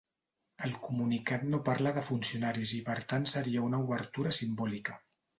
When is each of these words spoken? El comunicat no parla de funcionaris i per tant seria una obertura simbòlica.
El 0.67 0.71
comunicat 0.85 1.43
no 1.49 1.59
parla 1.67 1.91
de 1.97 2.03
funcionaris 2.07 2.71
i 2.77 2.79
per 2.87 2.95
tant 3.11 3.27
seria 3.33 3.65
una 3.67 3.83
obertura 3.85 4.33
simbòlica. 4.39 4.97